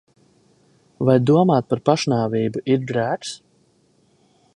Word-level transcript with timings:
Vai 1.09 1.17
domāt 1.31 1.67
par 1.73 1.81
pašnāvību 1.89 2.63
ir 2.77 2.81
grēks? 2.93 3.35